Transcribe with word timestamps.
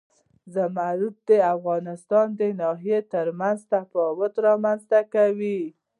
زمرد 0.53 1.15
د 1.29 1.31
افغانستان 1.55 2.27
د 2.39 2.41
ناحیو 2.59 3.07
ترمنځ 3.13 3.59
تفاوتونه 3.73 4.43
رامنځ 4.47 4.81
ته 4.91 4.99
کوي. 5.13 5.61